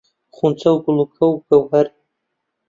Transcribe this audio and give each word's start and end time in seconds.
خونچە 0.35 0.69
و 0.73 0.77
گوڵووک 0.83 1.11
و 1.33 1.41
گەوەر 1.47 1.87